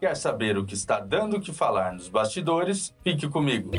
[0.00, 2.94] Quer saber o que está dando o que falar nos bastidores?
[3.04, 3.70] Fique comigo.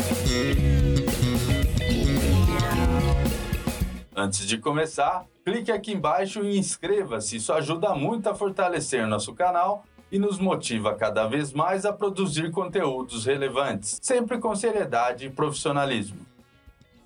[4.15, 7.37] Antes de começar, clique aqui embaixo e inscreva-se.
[7.37, 12.51] Isso ajuda muito a fortalecer nosso canal e nos motiva cada vez mais a produzir
[12.51, 16.19] conteúdos relevantes, sempre com seriedade e profissionalismo.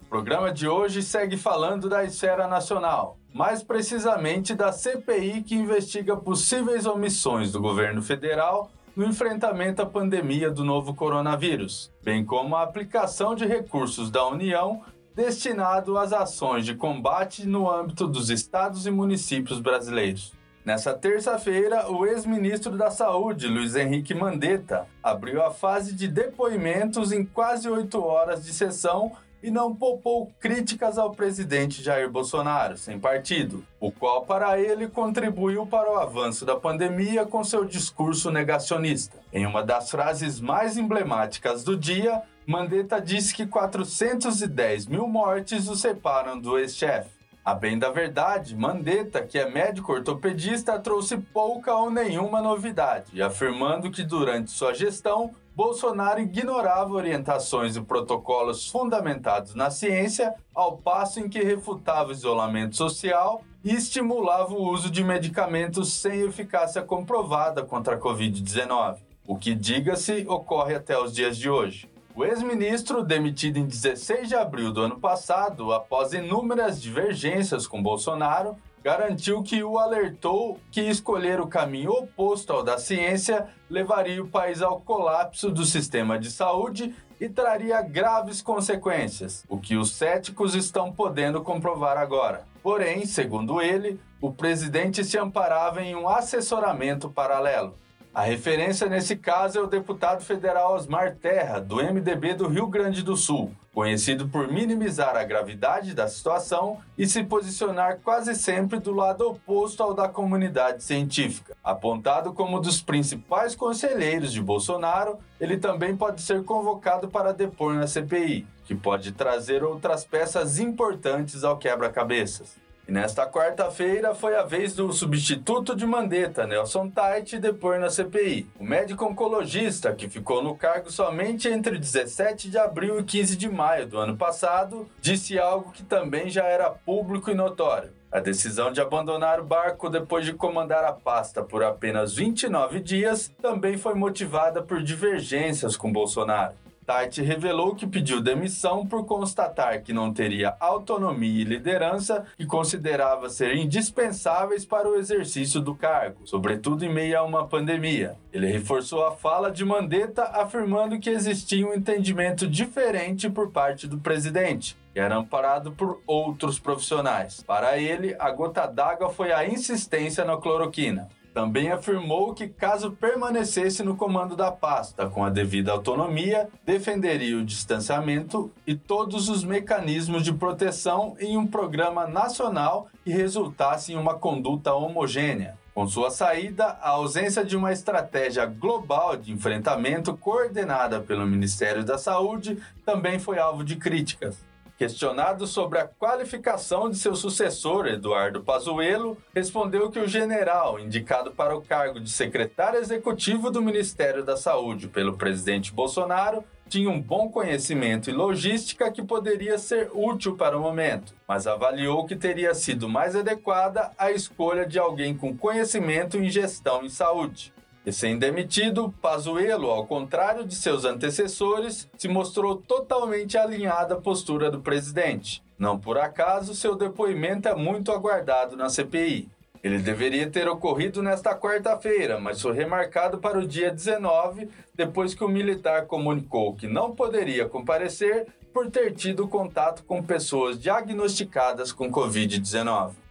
[0.02, 6.18] O programa de hoje segue falando da esfera nacional, mais precisamente da CPI que investiga
[6.18, 12.63] possíveis omissões do governo federal no enfrentamento à pandemia do novo coronavírus, bem como a
[12.63, 14.81] aplicação de recursos da União
[15.13, 20.34] destinado às ações de combate no âmbito dos estados e municípios brasileiros.
[20.63, 27.24] Nessa terça-feira, o ex-ministro da Saúde, Luiz Henrique Mandetta, abriu a fase de depoimentos em
[27.24, 29.12] quase oito horas de sessão
[29.46, 35.68] e não poupou críticas ao presidente Jair Bolsonaro, sem partido, o qual, para ele, contribuiu
[35.68, 39.20] para o avanço da pandemia com seu discurso negacionista.
[39.32, 45.76] Em uma das frases mais emblemáticas do dia, Mandetta disse que 410 mil mortes o
[45.76, 47.13] separam do ex-chefe.
[47.43, 53.91] A bem da verdade, Mandetta, que é médico ortopedista, trouxe pouca ou nenhuma novidade, afirmando
[53.91, 61.30] que durante sua gestão, Bolsonaro ignorava orientações e protocolos fundamentados na ciência, ao passo em
[61.30, 67.96] que refutava o isolamento social e estimulava o uso de medicamentos sem eficácia comprovada contra
[67.96, 68.98] a Covid-19.
[69.26, 71.90] O que, diga-se, ocorre até os dias de hoje.
[72.14, 78.58] O ex-ministro, demitido em 16 de abril do ano passado, após inúmeras divergências com Bolsonaro,
[78.86, 84.62] garantiu que o alertou que escolher o caminho oposto ao da ciência levaria o país
[84.62, 90.92] ao colapso do sistema de saúde e traria graves consequências, o que os céticos estão
[90.92, 92.44] podendo comprovar agora.
[92.62, 97.74] Porém, segundo ele, o presidente se amparava em um assessoramento paralelo.
[98.14, 103.02] A referência nesse caso é o deputado federal Osmar Terra, do MDB do Rio Grande
[103.02, 108.94] do Sul, conhecido por minimizar a gravidade da situação e se posicionar quase sempre do
[108.94, 111.58] lado oposto ao da comunidade científica.
[111.62, 117.85] Apontado como dos principais conselheiros de Bolsonaro, ele também pode ser convocado para depor na
[117.85, 122.65] CPI, que pode trazer outras peças importantes ao quebra-cabeças.
[122.88, 128.47] E nesta quarta-feira foi a vez do substituto de Mandetta, Nelson Tait, depor na CPI.
[128.59, 133.50] O médico oncologista, que ficou no cargo somente entre 17 de abril e 15 de
[133.50, 137.90] maio do ano passado, disse algo que também já era público e notório.
[138.12, 143.31] A decisão de abandonar o barco depois de comandar a pasta por apenas 29 dias
[143.41, 146.53] também foi motivada por divergências com Bolsonaro.
[146.85, 153.28] Tati revelou que pediu demissão por constatar que não teria autonomia e liderança que considerava
[153.28, 158.16] ser indispensáveis para o exercício do cargo, sobretudo em meio a uma pandemia.
[158.31, 163.97] Ele reforçou a fala de Mandetta, afirmando que existia um entendimento diferente por parte do
[163.97, 167.41] presidente, que era amparado por outros profissionais.
[167.41, 171.09] Para ele, a gota d'água foi a insistência na cloroquina.
[171.35, 177.44] Também afirmou que, caso permanecesse no comando da pasta com a devida autonomia, defenderia o
[177.44, 184.13] distanciamento e todos os mecanismos de proteção em um programa nacional que resultasse em uma
[184.13, 185.57] conduta homogênea.
[185.73, 191.97] Com sua saída, a ausência de uma estratégia global de enfrentamento coordenada pelo Ministério da
[191.97, 194.38] Saúde também foi alvo de críticas.
[194.78, 201.56] Questionado sobre a qualificação de seu sucessor, Eduardo Pazuello, respondeu que o general, indicado para
[201.56, 207.30] o cargo de secretário executivo do Ministério da Saúde pelo presidente Bolsonaro, tinha um bom
[207.30, 212.90] conhecimento e logística que poderia ser útil para o momento, mas avaliou que teria sido
[212.90, 217.53] mais adequada a escolha de alguém com conhecimento em gestão em saúde.
[217.85, 225.43] Recém-demitido, Pazuello, ao contrário de seus antecessores, se mostrou totalmente alinhado à postura do presidente.
[225.58, 229.29] Não por acaso, seu depoimento é muito aguardado na CPI.
[229.64, 235.23] Ele deveria ter ocorrido nesta quarta-feira, mas foi remarcado para o dia 19, depois que
[235.23, 241.91] o militar comunicou que não poderia comparecer por ter tido contato com pessoas diagnosticadas com
[241.91, 243.04] Covid-19.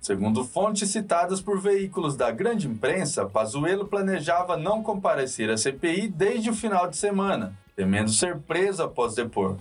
[0.00, 6.48] Segundo fontes citadas por veículos da grande imprensa, Pazuello planejava não comparecer à CPI desde
[6.48, 9.58] o final de semana, temendo ser preso após depor.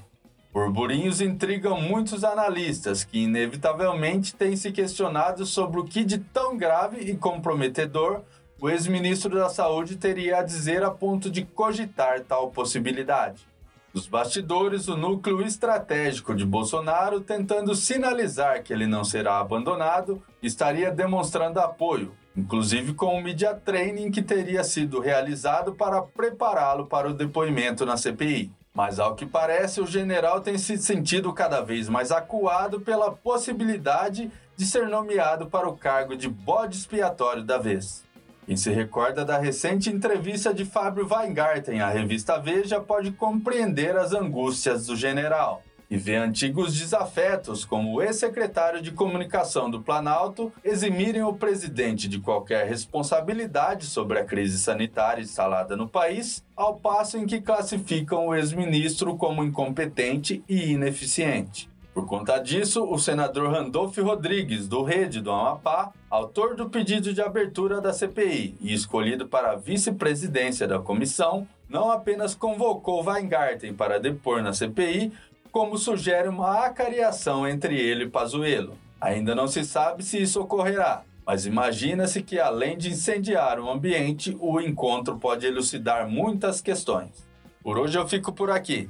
[0.53, 7.01] Burburinhos intrigam muitos analistas que, inevitavelmente, têm se questionado sobre o que de tão grave
[7.01, 8.21] e comprometedor
[8.61, 13.45] o ex-ministro da Saúde teria a dizer a ponto de cogitar tal possibilidade.
[13.91, 20.91] Dos bastidores, o núcleo estratégico de Bolsonaro, tentando sinalizar que ele não será abandonado, estaria
[20.91, 27.13] demonstrando apoio, inclusive com o media training que teria sido realizado para prepará-lo para o
[27.15, 28.51] depoimento na CPI.
[28.75, 34.31] Mas ao que parece, o general tem se sentido cada vez mais acuado pela possibilidade
[34.55, 38.03] de ser nomeado para o cargo de bode expiatório da vez.
[38.49, 44.11] Quem se recorda da recente entrevista de Fábio Weingarten à revista Veja pode compreender as
[44.11, 51.21] angústias do general e vê antigos desafetos, como o ex-secretário de comunicação do Planalto, eximirem
[51.21, 57.27] o presidente de qualquer responsabilidade sobre a crise sanitária instalada no país, ao passo em
[57.27, 61.69] que classificam o ex-ministro como incompetente e ineficiente.
[61.99, 67.21] Por conta disso, o senador Randolph Rodrigues, do Rede do Amapá, autor do pedido de
[67.21, 73.99] abertura da CPI e escolhido para a vice-presidência da comissão, não apenas convocou Weingarten para
[73.99, 75.11] depor na CPI,
[75.51, 78.77] como sugere uma acariação entre ele e Pazuello.
[79.01, 84.37] Ainda não se sabe se isso ocorrerá, mas imagina-se que além de incendiar o ambiente,
[84.39, 87.27] o encontro pode elucidar muitas questões.
[87.61, 88.89] Por hoje eu fico por aqui.